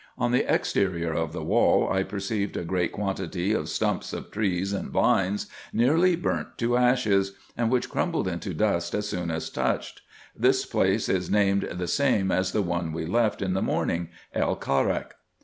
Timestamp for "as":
8.95-9.07, 9.29-9.51, 12.31-12.51